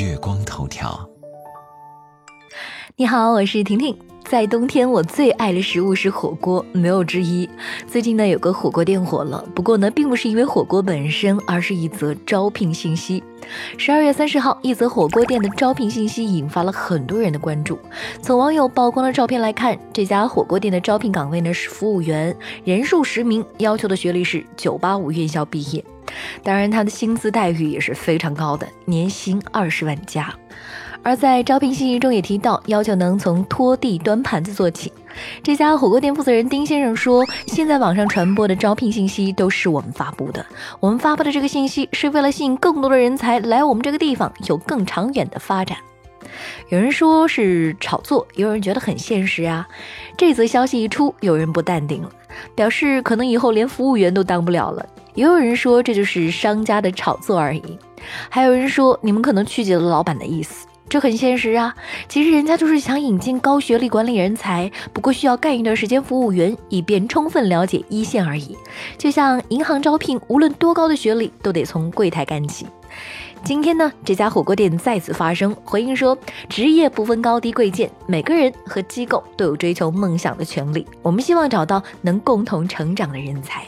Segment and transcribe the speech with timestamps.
[0.00, 1.17] 月光头条。
[2.96, 3.96] 你好，我是婷婷。
[4.24, 7.48] 在冬天，我最爱的食物是火锅，没有之一。
[7.86, 13.24] 最近呢，有个火锅店火了，不过呢，并不是因为火锅本身，而是一则招聘信息。
[13.78, 17.78] 十二月三十号，一则火锅店的招聘信息引发了很多人的关注。
[18.20, 25.82] 从网友曝光的照片来看，这家火锅店的招聘岗位呢是服务员，人数十名，要求的学历是九八五院校毕业。
[26.42, 30.34] 当然，他的薪资待遇也是非常高的，年薪二十万加。
[31.02, 34.92] 而在招聘信息中也提到，要求能从拖地、端盘子做起。
[35.42, 40.44] 这家火锅店负责人丁先生说：“现在网上传播的招聘信息都是我们发布的，
[40.80, 45.78] 我们发布的这个信息是为了吸引更多的人才来我们这个地方，有更长远的发展。”
[46.68, 49.66] 有人说是炒作，也有人觉得很现实啊。
[50.16, 52.10] 这则消息一出，有人不淡定了，
[52.54, 54.86] 表示可能以后连服务员都当不了了。
[55.14, 57.78] 也有人说这就是商家的炒作而已，
[58.28, 60.67] 还有人说你们可能曲解了老板的意思。
[60.88, 61.74] 这很现实啊！
[62.08, 68.56] 其实人家就是想引进高学历管理人才，不过需要干一段时间服务员，以便充分了解一线而已。
[68.96, 72.66] 就像银行招聘，无论多高的学历，都得从柜台干起。
[73.44, 76.16] 今天呢，这家火锅店再次发声，回应说：
[76.48, 80.86] 职业不分高低贵贱，每个人和机构都有追求梦想的权利。
[81.02, 83.64] 我们希望找到能共同成长的人才。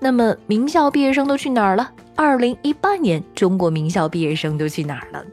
[0.00, 1.90] 那么，名校毕业生都去哪儿了？
[2.14, 5.24] 二零一八年，中国名校毕业生都去哪儿了？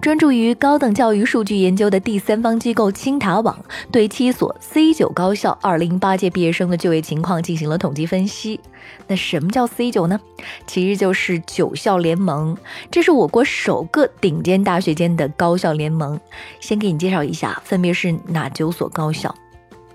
[0.00, 3.56] 专注于高等教育数据研究的第三方机构青塔网
[3.92, 8.60] 对七所 C 九高校二零一八届毕业生的就业情况进行了统计分析。
[9.06, 10.20] 那什么叫 C 九呢？
[10.66, 12.56] 其实就是九校联盟，
[12.90, 16.18] 这是我国首个顶尖大学间的高校联盟。
[16.60, 19.32] 先给你介绍一下，分别是哪九所高校？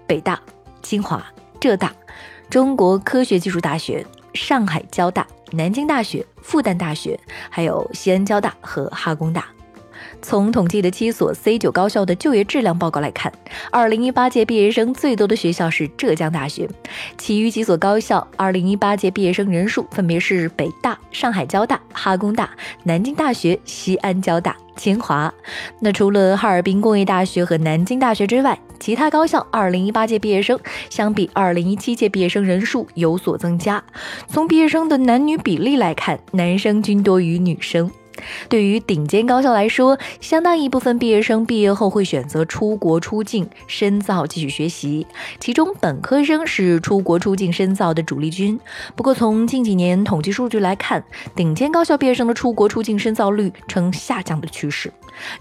[0.08, 0.40] 北大、
[0.82, 1.26] 清华、
[1.60, 1.94] 浙大、
[2.50, 5.26] 中国科学技术大学、上海交大。
[5.52, 7.20] 南京大学、复旦大学，
[7.50, 9.46] 还有西安交大和哈工大。
[10.22, 13.32] 从统计的七所 C 九高校的就业质量报告来看，
[13.72, 16.70] 二零一八届毕业生最多的学校是浙江大学，
[17.18, 22.50] 其余几所高校二零一八届毕业生人数分别是北大、上海交大、哈工大、
[22.84, 25.34] 南京大学、西安交大、清华。
[25.80, 30.58] 那除了哈尔滨工业大学和南京大学之外，其他高校二零一八届毕业生
[30.90, 33.84] 相比二零一七届毕业生人数有所增加。
[34.28, 37.92] 从毕业生的男女比例来看，男生均多于女生。
[38.48, 45.06] 对于顶尖高校来说，相当一部分毕业生毕业后会选择出国出境深造继续学习，
[45.40, 48.60] 其中本科生是出国出境深造的主力军。
[48.96, 51.04] 不过，从近几年统计数据来看，
[51.36, 54.92] 顶尖高校毕业生的出国出境深造率呈下降的趋势。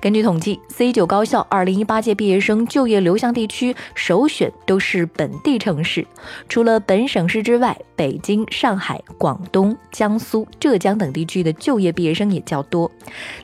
[0.01, 6.07] 根据统计，C 九高校2018届毕业生就业流向地区首选都是本地城市，
[6.49, 12.91] 除了本省市之外，北京、上海、广东、江苏、浙江等地区的就业毕业生也较多。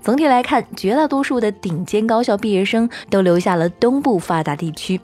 [0.00, 5.00] 总体来看，绝大多数的顶尖高校毕业生都留下了东部发达地区。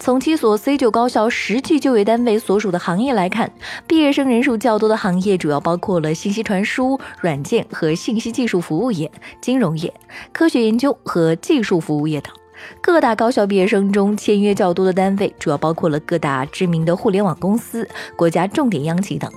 [0.00, 3.52] 从七所 C 九高校实际就业单位所属的行业来看，
[3.86, 9.94] 毕业生人数较多的行业主要包括了信息传输、软件和信息技术服务业、金融业、
[10.32, 12.32] 科学研究和技术服务业等。
[12.80, 19.28] 各大高校毕业生中签约较多的单位主要包括了各大知名的互联网公司、国家重点央企等。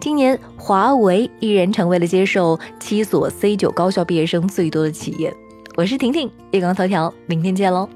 [0.00, 5.34] 今年，华为依然成为了接受七所 C 九高校毕业生最多的企业。
[5.76, 7.88] 我是婷婷，夜光头条，明天见喽。